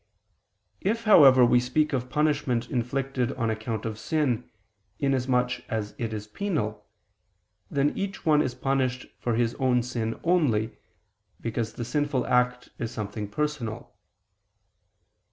[0.79, 4.49] If, however, we speak of punishment inflicted on account of sin,
[4.97, 6.83] inasmuch as it is penal,
[7.69, 10.75] then each one is punished for his own sin only,
[11.39, 13.93] because the sinful act is something personal.